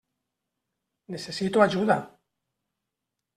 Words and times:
Necessito 1.15 1.61
ajuda. 1.67 1.99